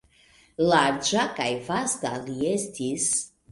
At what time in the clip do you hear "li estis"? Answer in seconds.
2.25-3.09